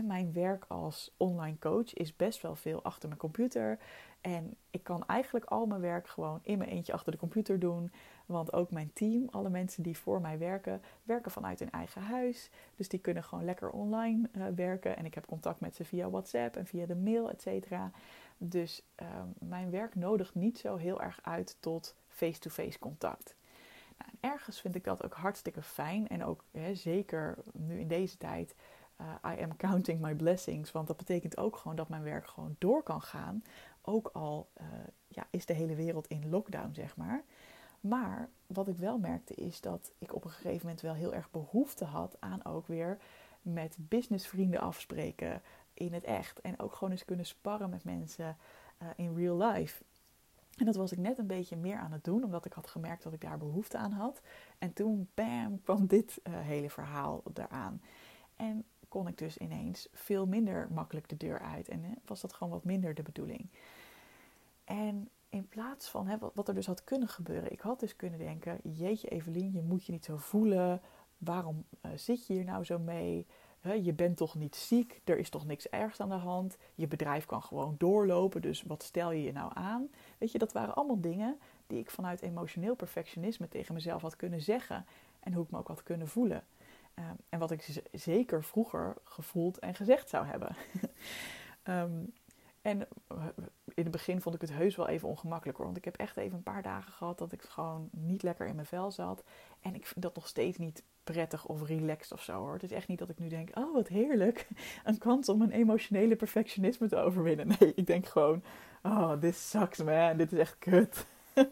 Mijn 0.04 0.32
werk 0.32 0.64
als 0.68 1.14
online 1.16 1.58
coach 1.58 1.94
is 1.94 2.16
best 2.16 2.42
wel 2.42 2.54
veel 2.54 2.82
achter 2.82 3.08
mijn 3.08 3.20
computer. 3.20 3.78
En 4.20 4.56
ik 4.70 4.82
kan 4.82 5.06
eigenlijk 5.06 5.44
al 5.44 5.66
mijn 5.66 5.80
werk 5.80 6.08
gewoon 6.08 6.38
in 6.42 6.58
mijn 6.58 6.70
eentje 6.70 6.92
achter 6.92 7.12
de 7.12 7.18
computer 7.18 7.58
doen. 7.58 7.92
Want 8.26 8.52
ook 8.52 8.70
mijn 8.70 8.90
team, 8.92 9.28
alle 9.30 9.48
mensen 9.48 9.82
die 9.82 9.98
voor 9.98 10.20
mij 10.20 10.38
werken, 10.38 10.82
werken 11.02 11.30
vanuit 11.30 11.58
hun 11.58 11.70
eigen 11.70 12.02
huis. 12.02 12.50
Dus 12.76 12.88
die 12.88 13.00
kunnen 13.00 13.24
gewoon 13.24 13.44
lekker 13.44 13.70
online 13.70 14.28
uh, 14.32 14.44
werken. 14.54 14.96
En 14.96 15.04
ik 15.04 15.14
heb 15.14 15.26
contact 15.26 15.60
met 15.60 15.74
ze 15.74 15.84
via 15.84 16.10
WhatsApp 16.10 16.56
en 16.56 16.66
via 16.66 16.86
de 16.86 16.96
mail, 16.96 17.30
et 17.30 17.42
cetera. 17.42 17.90
Dus 18.44 18.82
um, 18.96 19.48
mijn 19.48 19.70
werk 19.70 19.94
nodigt 19.94 20.34
niet 20.34 20.58
zo 20.58 20.76
heel 20.76 21.02
erg 21.02 21.18
uit 21.22 21.56
tot 21.60 21.94
face-to-face 22.08 22.78
contact. 22.78 23.34
Nou, 23.98 24.10
ergens 24.20 24.60
vind 24.60 24.74
ik 24.74 24.84
dat 24.84 25.04
ook 25.04 25.14
hartstikke 25.14 25.62
fijn. 25.62 26.08
En 26.08 26.24
ook 26.24 26.44
hè, 26.50 26.74
zeker 26.74 27.38
nu 27.52 27.80
in 27.80 27.88
deze 27.88 28.16
tijd. 28.16 28.54
Uh, 29.00 29.32
I 29.32 29.42
am 29.42 29.56
counting 29.56 30.00
my 30.00 30.14
blessings. 30.14 30.72
Want 30.72 30.86
dat 30.86 30.96
betekent 30.96 31.36
ook 31.36 31.56
gewoon 31.56 31.76
dat 31.76 31.88
mijn 31.88 32.02
werk 32.02 32.26
gewoon 32.26 32.56
door 32.58 32.82
kan 32.82 33.02
gaan. 33.02 33.44
Ook 33.82 34.10
al 34.12 34.48
uh, 34.60 34.66
ja, 35.08 35.26
is 35.30 35.46
de 35.46 35.52
hele 35.52 35.74
wereld 35.74 36.06
in 36.06 36.28
lockdown, 36.28 36.74
zeg 36.74 36.96
maar. 36.96 37.24
Maar 37.80 38.28
wat 38.46 38.68
ik 38.68 38.76
wel 38.76 38.98
merkte 38.98 39.34
is 39.34 39.60
dat 39.60 39.92
ik 39.98 40.14
op 40.14 40.24
een 40.24 40.30
gegeven 40.30 40.60
moment 40.62 40.80
wel 40.80 40.94
heel 40.94 41.14
erg 41.14 41.30
behoefte 41.30 41.84
had 41.84 42.16
aan 42.20 42.44
ook 42.44 42.66
weer 42.66 42.98
met 43.42 43.76
businessvrienden 43.78 44.60
afspreken 44.60 45.42
in 45.74 45.92
het 45.92 46.04
echt. 46.04 46.40
En 46.40 46.60
ook 46.60 46.74
gewoon 46.74 46.90
eens 46.90 47.04
kunnen 47.04 47.26
sparren 47.26 47.70
met 47.70 47.84
mensen 47.84 48.36
uh, 48.82 48.88
in 48.96 49.14
real 49.14 49.36
life. 49.36 49.82
En 50.56 50.64
dat 50.64 50.76
was 50.76 50.92
ik 50.92 50.98
net 50.98 51.18
een 51.18 51.26
beetje 51.26 51.56
meer 51.56 51.76
aan 51.76 51.92
het 51.92 52.04
doen, 52.04 52.24
omdat 52.24 52.44
ik 52.44 52.52
had 52.52 52.66
gemerkt 52.66 53.02
dat 53.02 53.12
ik 53.12 53.20
daar 53.20 53.38
behoefte 53.38 53.78
aan 53.78 53.92
had. 53.92 54.20
En 54.58 54.72
toen, 54.72 55.08
bam, 55.14 55.62
kwam 55.62 55.86
dit 55.86 56.20
uh, 56.24 56.34
hele 56.40 56.70
verhaal 56.70 57.22
eraan. 57.34 57.82
En 58.36 58.64
kon 58.88 59.08
ik 59.08 59.18
dus 59.18 59.38
ineens 59.38 59.88
veel 59.92 60.26
minder 60.26 60.68
makkelijk 60.70 61.08
de 61.08 61.16
deur 61.16 61.40
uit. 61.40 61.68
En 61.68 61.98
was 62.04 62.20
dat 62.20 62.32
gewoon 62.32 62.52
wat 62.52 62.64
minder 62.64 62.94
de 62.94 63.02
bedoeling. 63.02 63.48
En 64.64 65.08
in 65.28 65.48
plaats 65.48 65.88
van 65.88 66.06
hè, 66.06 66.16
wat, 66.34 66.48
er 66.48 66.54
dus 66.54 66.66
had 66.66 66.84
kunnen 66.84 67.08
gebeuren, 67.08 67.52
ik 67.52 67.60
had 67.60 67.80
dus 67.80 67.96
kunnen 67.96 68.18
denken: 68.18 68.60
Jeetje, 68.62 69.08
Evelien, 69.08 69.52
je 69.52 69.62
moet 69.62 69.84
je 69.84 69.92
niet 69.92 70.04
zo 70.04 70.16
voelen. 70.16 70.80
Waarom 71.18 71.64
zit 71.94 72.26
je 72.26 72.32
hier 72.32 72.44
nou 72.44 72.64
zo 72.64 72.78
mee? 72.78 73.26
Je 73.62 73.92
bent 73.92 74.16
toch 74.16 74.34
niet 74.34 74.56
ziek, 74.56 75.00
er 75.04 75.18
is 75.18 75.30
toch 75.30 75.46
niks 75.46 75.68
ergs 75.68 76.00
aan 76.00 76.08
de 76.08 76.14
hand, 76.14 76.56
je 76.74 76.88
bedrijf 76.88 77.26
kan 77.26 77.42
gewoon 77.42 77.74
doorlopen, 77.78 78.42
dus 78.42 78.62
wat 78.62 78.82
stel 78.82 79.10
je 79.10 79.22
je 79.22 79.32
nou 79.32 79.50
aan? 79.54 79.88
Weet 80.18 80.32
je, 80.32 80.38
dat 80.38 80.52
waren 80.52 80.74
allemaal 80.74 81.00
dingen 81.00 81.38
die 81.66 81.78
ik 81.78 81.90
vanuit 81.90 82.22
emotioneel 82.22 82.74
perfectionisme 82.74 83.48
tegen 83.48 83.74
mezelf 83.74 84.02
had 84.02 84.16
kunnen 84.16 84.40
zeggen 84.40 84.86
en 85.20 85.32
hoe 85.32 85.44
ik 85.44 85.50
me 85.50 85.58
ook 85.58 85.68
had 85.68 85.82
kunnen 85.82 86.08
voelen. 86.08 86.44
Ehm, 86.94 87.14
en 87.28 87.38
wat 87.38 87.50
ik 87.50 87.82
zeker 87.92 88.44
vroeger 88.44 88.96
gevoeld 89.04 89.58
en 89.58 89.74
gezegd 89.74 90.08
zou 90.08 90.26
hebben. 90.26 90.56
um, 91.64 92.12
en 92.62 92.88
eh, 93.08 93.26
in 93.74 93.82
het 93.82 93.90
begin 93.90 94.20
vond 94.20 94.34
ik 94.34 94.40
het 94.40 94.52
heus 94.52 94.76
wel 94.76 94.88
even 94.88 95.08
ongemakkelijk 95.08 95.56
hoor. 95.58 95.66
Want 95.66 95.78
ik 95.78 95.84
heb 95.84 95.96
echt 95.96 96.16
even 96.16 96.36
een 96.36 96.42
paar 96.42 96.62
dagen 96.62 96.92
gehad 96.92 97.18
dat 97.18 97.32
ik 97.32 97.42
gewoon 97.42 97.88
niet 97.90 98.22
lekker 98.22 98.46
in 98.46 98.54
mijn 98.54 98.66
vel 98.66 98.90
zat. 98.90 99.24
En 99.60 99.74
ik 99.74 99.86
vind 99.86 100.02
dat 100.02 100.14
nog 100.14 100.26
steeds 100.26 100.58
niet 100.58 100.82
prettig 101.04 101.46
of 101.46 101.66
relaxed 101.66 102.12
of 102.12 102.22
zo 102.22 102.32
hoor. 102.32 102.52
Het 102.52 102.62
is 102.62 102.72
echt 102.72 102.88
niet 102.88 102.98
dat 102.98 103.08
ik 103.08 103.18
nu 103.18 103.28
denk, 103.28 103.58
oh 103.58 103.74
wat 103.74 103.88
heerlijk. 103.88 104.48
Een 104.84 104.98
kans 104.98 105.28
om 105.28 105.38
mijn 105.38 105.50
emotionele 105.50 106.16
perfectionisme 106.16 106.88
te 106.88 106.96
overwinnen. 106.96 107.48
Nee, 107.58 107.72
ik 107.74 107.86
denk 107.86 108.06
gewoon, 108.06 108.42
oh 108.82 109.12
this 109.12 109.50
sucks 109.50 109.82
man. 109.82 110.16
Dit 110.16 110.32
is 110.32 110.38
echt 110.38 110.58
kut. 110.58 111.06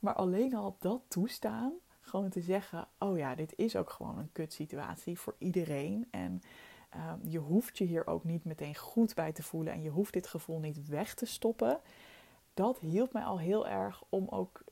maar 0.00 0.14
alleen 0.14 0.54
al 0.54 0.76
dat 0.78 1.02
toestaan, 1.08 1.72
gewoon 2.00 2.30
te 2.30 2.40
zeggen, 2.40 2.88
oh 2.98 3.18
ja, 3.18 3.34
dit 3.34 3.52
is 3.56 3.76
ook 3.76 3.90
gewoon 3.90 4.18
een 4.18 4.32
kut 4.32 4.52
situatie 4.52 5.18
voor 5.18 5.34
iedereen. 5.38 6.06
En 6.10 6.42
Ehm, 6.88 7.18
je 7.22 7.38
hoeft 7.38 7.78
je 7.78 7.84
hier 7.84 8.06
ook 8.06 8.24
niet 8.24 8.44
meteen 8.44 8.76
goed 8.76 9.14
bij 9.14 9.32
te 9.32 9.42
voelen 9.42 9.72
en 9.72 9.82
je 9.82 9.90
hoeft 9.90 10.12
dit 10.12 10.26
gevoel 10.26 10.58
niet 10.58 10.88
weg 10.88 11.14
te 11.14 11.26
stoppen. 11.26 11.80
Dat 12.54 12.78
hielp 12.78 13.12
mij 13.12 13.22
al 13.22 13.38
heel 13.38 13.68
erg 13.68 14.02
om 14.08 14.28
ook 14.28 14.64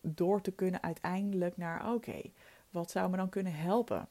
door 0.00 0.40
te 0.40 0.50
kunnen 0.52 0.82
uiteindelijk 0.82 1.56
naar 1.56 1.94
oké, 1.94 2.22
wat 2.70 2.90
zou 2.90 3.10
me 3.10 3.16
dan 3.16 3.28
kunnen 3.28 3.54
helpen? 3.54 4.08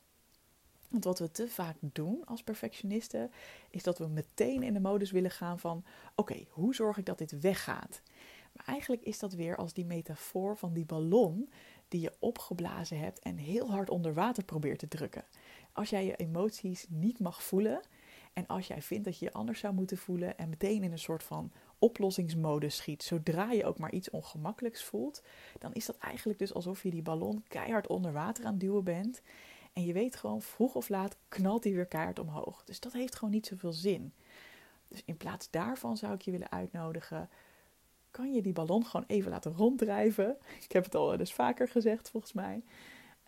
Want 0.87 1.03
wat 1.03 1.19
we 1.19 1.31
te 1.31 1.47
vaak 1.47 1.75
doen 1.79 2.25
als 2.25 2.43
perfectionisten, 2.43 3.31
is 3.69 3.83
dat 3.83 3.97
we 3.97 4.07
meteen 4.07 4.63
in 4.63 4.73
de 4.73 4.79
modus 4.79 5.11
willen 5.11 5.31
gaan 5.31 5.59
van: 5.59 5.83
oké, 6.15 6.45
hoe 6.49 6.75
zorg 6.75 6.97
ik 6.97 7.05
dat 7.05 7.17
dit 7.17 7.39
weggaat? 7.39 8.01
Maar 8.53 8.65
eigenlijk 8.65 9.01
is 9.01 9.19
dat 9.19 9.33
weer 9.33 9.55
als 9.55 9.73
die 9.73 9.85
metafoor 9.85 10.57
van 10.57 10.73
die 10.73 10.85
ballon 10.85 11.49
die 11.87 12.01
je 12.01 12.13
opgeblazen 12.19 12.99
hebt 12.99 13.19
en 13.19 13.37
heel 13.37 13.71
hard 13.71 13.89
onder 13.89 14.13
water 14.13 14.43
probeert 14.43 14.79
te 14.79 14.87
drukken 14.87 15.23
als 15.77 15.89
jij 15.89 16.05
je 16.05 16.15
emoties 16.15 16.85
niet 16.89 17.19
mag 17.19 17.43
voelen 17.43 17.81
en 18.33 18.47
als 18.47 18.67
jij 18.67 18.81
vindt 18.81 19.05
dat 19.05 19.19
je 19.19 19.25
je 19.25 19.33
anders 19.33 19.59
zou 19.59 19.73
moeten 19.73 19.97
voelen 19.97 20.37
en 20.37 20.49
meteen 20.49 20.83
in 20.83 20.91
een 20.91 20.99
soort 20.99 21.23
van 21.23 21.51
oplossingsmodus 21.79 22.75
schiet, 22.75 23.03
zodra 23.03 23.51
je 23.51 23.65
ook 23.65 23.77
maar 23.77 23.91
iets 23.91 24.09
ongemakkelijks 24.09 24.83
voelt, 24.83 25.21
dan 25.59 25.73
is 25.73 25.85
dat 25.85 25.97
eigenlijk 25.97 26.39
dus 26.39 26.53
alsof 26.53 26.83
je 26.83 26.89
die 26.89 27.01
ballon 27.01 27.43
keihard 27.47 27.87
onder 27.87 28.13
water 28.13 28.45
aan 28.45 28.51
het 28.51 28.59
duwen 28.59 28.83
bent. 28.83 29.21
En 29.73 29.85
je 29.85 29.93
weet 29.93 30.15
gewoon, 30.15 30.41
vroeg 30.41 30.75
of 30.75 30.89
laat 30.89 31.17
knalt 31.27 31.63
die 31.63 31.75
weer 31.75 31.85
keihard 31.85 32.19
omhoog. 32.19 32.63
Dus 32.63 32.79
dat 32.79 32.93
heeft 32.93 33.15
gewoon 33.15 33.33
niet 33.33 33.45
zoveel 33.45 33.73
zin. 33.73 34.13
Dus 34.87 35.01
in 35.05 35.17
plaats 35.17 35.49
daarvan 35.49 35.97
zou 35.97 36.13
ik 36.13 36.21
je 36.21 36.31
willen 36.31 36.51
uitnodigen, 36.51 37.29
kan 38.11 38.33
je 38.33 38.41
die 38.41 38.53
ballon 38.53 38.85
gewoon 38.85 39.05
even 39.07 39.31
laten 39.31 39.53
ronddrijven. 39.53 40.37
Ik 40.63 40.71
heb 40.71 40.83
het 40.83 40.95
al 40.95 41.17
dus 41.17 41.33
vaker 41.33 41.67
gezegd 41.67 42.09
volgens 42.09 42.33
mij. 42.33 42.63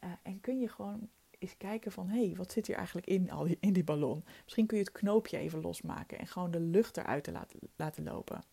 Uh, 0.04 0.10
en 0.22 0.42
kun 0.42 0.60
je 0.60 0.68
gewoon 0.68 1.10
eens 1.40 1.58
kijken 1.58 1.92
van, 1.92 2.08
hé, 2.08 2.26
hey, 2.26 2.36
wat 2.36 2.52
zit 2.52 2.68
hier 2.68 2.76
eigenlijk 2.76 3.08
in, 3.08 3.32
al 3.32 3.44
die, 3.44 3.58
in 3.60 3.74
die 3.74 3.84
ballon? 3.84 4.24
Misschien 4.44 4.66
kun 4.66 4.78
je 4.78 4.84
het 4.84 4.94
knoopje 4.94 5.38
even 5.38 5.62
losmaken 5.62 6.20
en 6.20 6.28
gewoon 6.28 6.52
de 6.52 6.60
lucht 6.60 6.98
eruit 6.98 7.24
te 7.24 7.32
laten, 7.32 7.60
laten 7.76 8.04
lopen. 8.04 8.44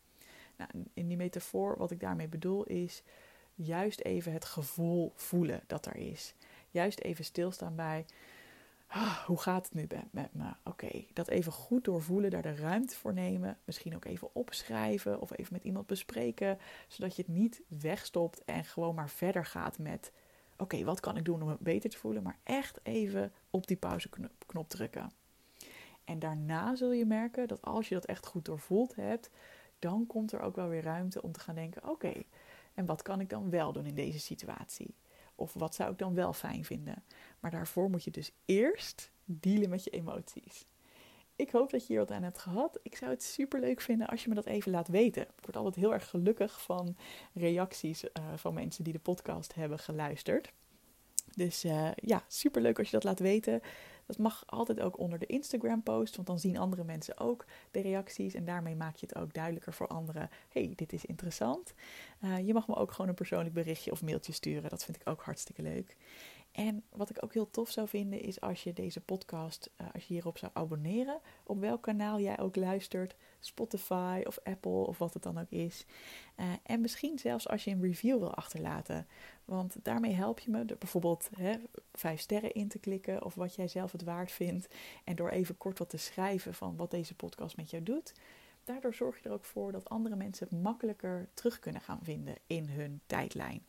Nou, 0.57 0.71
in 0.95 1.09
die 1.09 1.17
metafoor, 1.17 1.79
wat 1.79 1.91
ik 1.91 2.01
daarmee 2.01 2.29
bedoel, 2.29 2.65
is 2.65 3.03
juist 3.55 4.01
even 4.01 4.33
het 4.33 4.45
gevoel 4.45 5.13
voelen 5.15 5.61
dat 5.67 5.87
er 5.87 5.97
is. 5.97 6.35
Juist 6.71 7.01
even 7.01 7.25
stilstaan 7.25 7.75
bij, 7.75 8.07
ah, 8.87 9.17
hoe 9.17 9.39
gaat 9.39 9.65
het 9.65 9.75
nu 9.75 9.87
met 10.11 10.35
me? 10.35 10.53
Oké, 10.65 11.05
dat 11.13 11.29
even 11.29 11.53
goed 11.53 11.85
doorvoelen, 11.85 12.31
daar 12.31 12.43
de 12.43 12.55
ruimte 12.55 12.97
voor 12.97 13.13
nemen. 13.13 13.59
Misschien 13.65 13.95
ook 13.95 14.05
even 14.05 14.35
opschrijven 14.35 15.21
of 15.21 15.39
even 15.39 15.53
met 15.53 15.65
iemand 15.65 15.87
bespreken, 15.87 16.59
zodat 16.89 17.17
je 17.17 17.23
het 17.23 17.31
niet 17.31 17.63
wegstopt 17.69 18.45
en 18.45 18.65
gewoon 18.65 18.95
maar 18.95 19.11
verder 19.11 19.45
gaat 19.45 19.79
met 19.79 20.13
oké, 20.57 20.85
wat 20.85 21.01
kan 21.01 21.17
ik 21.17 21.25
doen 21.25 21.43
om 21.43 21.49
me 21.49 21.57
beter 21.61 21.91
te 21.91 21.99
voelen? 21.99 22.23
Maar 22.23 22.39
echt 22.43 22.81
even 22.83 23.33
op 23.51 23.67
die 23.67 23.77
pauzeknop 23.77 24.69
drukken. 24.69 25.13
En 26.05 26.19
daarna 26.19 26.75
zul 26.77 26.93
je 26.93 27.07
merken 27.07 27.49
dat 27.49 27.63
als 27.63 27.89
je 27.89 27.95
dat 27.95 28.05
echt 28.05 28.27
goed 28.27 28.45
doorvoeld 28.45 28.95
hebt, 28.95 29.31
dan 29.79 30.07
komt 30.07 30.33
er 30.33 30.41
ook 30.41 30.57
wel 30.57 30.69
weer 30.69 30.83
ruimte 30.83 31.23
om 31.23 31.33
te 31.33 31.41
gaan 31.41 31.55
denken: 31.55 31.89
oké, 31.89 32.13
en 32.75 32.87
wat 32.87 33.03
kan 33.03 33.21
ik 33.21 33.31
dan 33.31 33.51
wel 33.51 33.73
doen 33.73 33.87
in 33.87 33.95
deze 33.95 34.19
situatie? 34.19 34.95
Of 35.35 35.53
wat 35.53 35.75
zou 35.75 35.93
ik 35.93 35.99
dan 35.99 36.15
wel 36.15 36.33
fijn 36.33 36.65
vinden? 36.65 37.05
Maar 37.41 37.51
daarvoor 37.51 37.91
moet 37.91 38.05
je 38.05 38.11
dus 38.11 38.33
eerst 38.45 39.13
dealen 39.25 39.71
met 39.71 39.85
je 39.85 39.91
emoties. 39.91 40.67
Ik 41.37 41.51
hoop 41.51 41.71
dat 41.71 41.81
je 41.81 41.87
hier 41.87 41.99
wat 41.99 42.11
aan 42.11 42.23
hebt 42.23 42.39
gehad. 42.39 42.79
Ik 42.83 42.97
zou 42.97 43.11
het 43.11 43.23
super 43.23 43.61
leuk 43.61 43.81
vinden 43.81 44.07
als 44.07 44.23
je 44.23 44.29
me 44.29 44.35
dat 44.35 44.47
even 44.47 44.71
laat 44.71 44.89
weten. 44.89 45.23
Ik 45.23 45.45
word 45.45 45.57
altijd 45.57 45.75
heel 45.75 45.93
erg 45.93 46.09
gelukkig 46.09 46.63
van 46.63 46.97
reacties 47.35 48.05
uh, 48.05 48.11
van 48.35 48.55
mensen 48.55 48.85
die 48.85 48.93
de 48.93 48.99
podcast 48.99 49.55
hebben 49.55 49.79
geluisterd. 49.79 50.53
Dus 51.35 51.65
uh, 51.65 51.89
ja, 51.95 52.25
super 52.29 52.63
leuk 52.63 52.79
als 52.79 52.87
je 52.87 52.93
dat 52.93 53.05
laat 53.05 53.19
weten. 53.19 53.61
Dat 54.07 54.19
mag 54.19 54.43
altijd 54.47 54.81
ook 54.81 54.99
onder 54.99 55.19
de 55.19 55.27
Instagram 55.27 55.83
post, 55.83 56.17
want 56.17 56.29
dan 56.29 56.39
zien 56.39 56.59
andere 56.59 56.85
mensen 56.85 57.19
ook 57.19 57.45
de 57.71 57.81
reacties 57.81 58.35
en 58.35 58.45
daarmee 58.45 58.77
maak 58.77 58.97
je 58.97 59.07
het 59.07 59.17
ook 59.17 59.35
duidelijker 59.35 59.73
voor 59.73 59.87
anderen. 59.87 60.31
hey, 60.49 60.73
dit 60.77 60.93
is 60.93 61.05
interessant. 61.05 61.75
Uh, 62.25 62.47
je 62.47 62.53
mag 62.53 62.69
me 62.69 62.75
ook 62.75 62.93
gewoon 62.93 63.09
een 63.09 63.15
persoonlijk 63.15 63.55
berichtje 63.55 63.91
of 63.91 64.03
mailtje 64.03 64.33
sturen. 64.33 64.71
Dat 64.71 64.85
vind 64.85 64.97
ik 64.97 65.09
ook 65.09 65.23
hartstikke 65.23 65.63
leuk. 65.63 65.97
En 66.57 66.85
wat 66.91 67.11
ik 67.11 67.23
ook 67.25 67.33
heel 67.33 67.51
tof 67.51 67.71
zou 67.71 67.89
vinden 67.89 68.21
is 68.21 68.41
als 68.41 68.63
je 68.63 68.73
deze 68.73 69.01
podcast, 69.01 69.71
uh, 69.81 69.87
als 69.93 70.07
je 70.07 70.15
hierop 70.15 70.39
zou 70.39 70.53
abonneren, 70.55 71.21
op 71.45 71.61
welk 71.61 71.83
kanaal 71.83 72.21
jij 72.21 72.39
ook 72.39 72.57
luistert, 72.57 73.17
Spotify 73.41 74.23
of 74.27 74.39
Apple 74.43 74.71
of 74.71 74.99
wat 74.99 75.15
het 75.15 75.23
dan 75.23 75.39
ook 75.39 75.51
is. 75.51 75.87
Uh, 76.37 76.47
en 76.63 76.81
misschien 76.81 77.19
zelfs 77.19 77.49
als 77.49 77.65
je 77.65 77.71
een 77.71 77.83
review 77.83 78.19
wil 78.19 78.35
achterlaten. 78.35 79.07
Want 79.45 79.77
daarmee 79.83 80.13
help 80.13 80.39
je 80.39 80.51
me 80.51 80.65
door 80.65 80.79
bijvoorbeeld 80.79 81.29
hè, 81.37 81.55
vijf 81.93 82.21
sterren 82.21 82.53
in 82.53 82.69
te 82.69 82.79
klikken 82.79 83.25
of 83.25 83.35
wat 83.35 83.55
jij 83.55 83.69
zelf 83.69 83.93
het 83.93 84.03
waard 84.03 84.33
vindt. 84.33 84.69
En 85.05 85.17
door 85.17 85.29
even 85.29 85.57
kort 85.57 85.79
wat 85.79 85.91
te 85.91 85.97
schrijven 85.97 86.55
van 86.55 86.77
wat 86.77 86.91
deze 86.91 87.15
podcast 87.15 87.57
met 87.57 87.71
jou 87.71 87.83
doet. 87.83 88.15
Daardoor 88.65 88.95
zorg 88.95 89.23
je 89.23 89.29
er 89.29 89.35
ook 89.35 89.45
voor 89.45 89.73
dat 89.73 89.89
andere 89.89 90.17
mensen 90.17 90.49
het 90.51 90.63
makkelijker 90.63 91.29
terug 91.35 91.59
kunnen 91.59 91.81
gaan 91.81 92.01
vinden 92.03 92.35
in 92.47 92.69
hun 92.69 93.01
tijdlijn. 93.07 93.67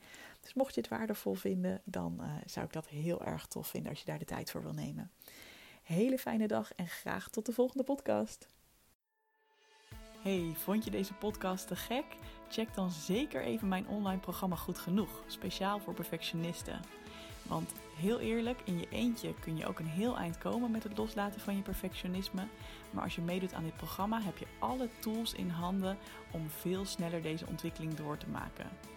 Dus 0.48 0.56
mocht 0.56 0.74
je 0.74 0.80
het 0.80 0.90
waardevol 0.90 1.34
vinden, 1.34 1.80
dan 1.84 2.18
uh, 2.20 2.32
zou 2.46 2.66
ik 2.66 2.72
dat 2.72 2.88
heel 2.88 3.24
erg 3.24 3.46
tof 3.46 3.68
vinden 3.68 3.90
als 3.90 4.00
je 4.00 4.06
daar 4.06 4.18
de 4.18 4.24
tijd 4.24 4.50
voor 4.50 4.62
wil 4.62 4.72
nemen. 4.72 5.10
Hele 5.82 6.18
fijne 6.18 6.46
dag 6.46 6.74
en 6.74 6.86
graag 6.86 7.28
tot 7.28 7.46
de 7.46 7.52
volgende 7.52 7.84
podcast. 7.84 8.48
Hey, 10.22 10.52
vond 10.54 10.84
je 10.84 10.90
deze 10.90 11.14
podcast 11.14 11.66
te 11.66 11.76
gek? 11.76 12.04
Check 12.48 12.74
dan 12.74 12.90
zeker 12.90 13.42
even 13.42 13.68
mijn 13.68 13.88
online 13.88 14.20
programma 14.20 14.56
Goed 14.56 14.78
Genoeg, 14.78 15.22
speciaal 15.26 15.78
voor 15.80 15.94
perfectionisten. 15.94 16.80
Want 17.42 17.72
heel 17.96 18.18
eerlijk, 18.18 18.60
in 18.64 18.78
je 18.78 18.88
eentje 18.90 19.34
kun 19.34 19.56
je 19.56 19.66
ook 19.66 19.78
een 19.78 19.86
heel 19.86 20.16
eind 20.16 20.38
komen 20.38 20.70
met 20.70 20.82
het 20.82 20.98
loslaten 20.98 21.40
van 21.40 21.56
je 21.56 21.62
perfectionisme. 21.62 22.46
Maar 22.90 23.04
als 23.04 23.14
je 23.14 23.20
meedoet 23.20 23.52
aan 23.52 23.64
dit 23.64 23.76
programma, 23.76 24.20
heb 24.20 24.38
je 24.38 24.46
alle 24.58 24.88
tools 24.98 25.32
in 25.32 25.48
handen 25.48 25.98
om 26.30 26.50
veel 26.50 26.84
sneller 26.84 27.22
deze 27.22 27.46
ontwikkeling 27.46 27.94
door 27.94 28.16
te 28.16 28.28
maken. 28.28 28.96